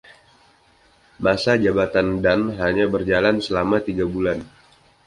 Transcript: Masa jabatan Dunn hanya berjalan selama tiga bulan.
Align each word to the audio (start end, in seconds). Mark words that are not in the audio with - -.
Masa 1.23 1.51
jabatan 1.63 2.07
Dunn 2.25 2.43
hanya 2.61 2.85
berjalan 2.93 3.35
selama 3.45 3.77
tiga 3.87 4.05
bulan. 4.13 4.39